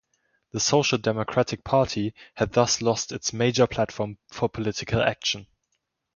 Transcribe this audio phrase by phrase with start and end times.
[0.51, 5.45] The Social Democratic Party had thus lost its major platform for political action.